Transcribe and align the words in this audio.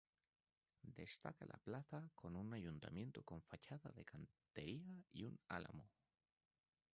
Destaca 0.99 1.45
la 1.45 1.57
Plaza, 1.59 2.09
con 2.15 2.35
un 2.35 2.51
ayuntamiento 2.55 3.21
con 3.21 3.43
fachada 3.43 3.91
de 3.91 4.03
cantería 4.03 5.05
y 5.11 5.25
un 5.25 5.39
álamo. 5.47 5.91